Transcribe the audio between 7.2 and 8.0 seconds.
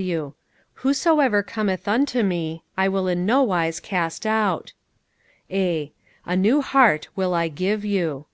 I give